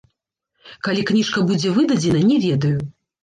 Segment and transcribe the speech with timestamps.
[0.87, 2.75] Калі кніжка будзе выдадзена, не ведаю.